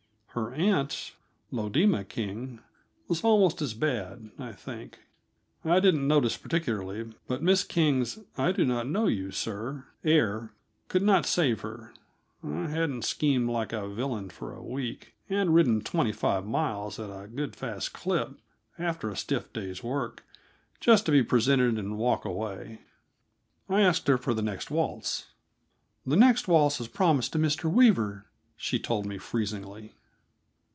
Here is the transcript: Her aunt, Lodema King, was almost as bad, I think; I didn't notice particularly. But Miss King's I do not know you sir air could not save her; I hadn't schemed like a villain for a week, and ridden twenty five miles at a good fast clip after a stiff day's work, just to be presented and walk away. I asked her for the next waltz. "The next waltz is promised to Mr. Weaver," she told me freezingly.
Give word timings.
Her 0.33 0.53
aunt, 0.53 1.11
Lodema 1.51 2.05
King, 2.07 2.61
was 3.09 3.21
almost 3.21 3.61
as 3.61 3.73
bad, 3.73 4.31
I 4.39 4.53
think; 4.53 4.99
I 5.65 5.81
didn't 5.81 6.07
notice 6.07 6.37
particularly. 6.37 7.11
But 7.27 7.43
Miss 7.43 7.65
King's 7.65 8.17
I 8.37 8.53
do 8.53 8.63
not 8.63 8.87
know 8.87 9.07
you 9.07 9.31
sir 9.31 9.87
air 10.05 10.53
could 10.87 11.01
not 11.01 11.25
save 11.25 11.59
her; 11.61 11.93
I 12.41 12.67
hadn't 12.69 13.01
schemed 13.01 13.49
like 13.49 13.73
a 13.73 13.89
villain 13.89 14.29
for 14.29 14.53
a 14.53 14.63
week, 14.63 15.13
and 15.27 15.53
ridden 15.53 15.81
twenty 15.81 16.13
five 16.13 16.45
miles 16.45 16.97
at 16.97 17.09
a 17.09 17.27
good 17.27 17.53
fast 17.53 17.91
clip 17.91 18.29
after 18.79 19.09
a 19.09 19.17
stiff 19.17 19.51
day's 19.51 19.83
work, 19.83 20.23
just 20.79 21.05
to 21.07 21.11
be 21.11 21.23
presented 21.23 21.77
and 21.77 21.97
walk 21.97 22.23
away. 22.23 22.79
I 23.67 23.81
asked 23.81 24.07
her 24.07 24.17
for 24.17 24.33
the 24.33 24.41
next 24.41 24.71
waltz. 24.71 25.25
"The 26.05 26.15
next 26.15 26.47
waltz 26.47 26.79
is 26.79 26.87
promised 26.87 27.33
to 27.33 27.37
Mr. 27.37 27.69
Weaver," 27.69 28.27
she 28.55 28.79
told 28.79 29.05
me 29.05 29.17
freezingly. 29.17 29.91